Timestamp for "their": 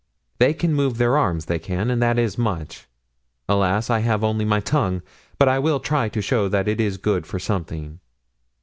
0.97-1.15